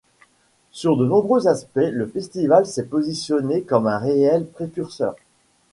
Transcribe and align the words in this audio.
Sur 0.71 0.97
de 0.97 1.05
nombreux 1.05 1.47
aspects, 1.47 1.91
le 1.91 2.07
Festival 2.07 2.65
s’est 2.65 2.87
positionné 2.87 3.61
comme 3.61 3.85
un 3.85 3.99
réel 3.99 4.47
précurseur. 4.47 5.15